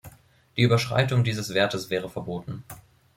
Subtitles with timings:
[0.57, 2.63] Die Überschreitung dieses Wertes wäre verboten.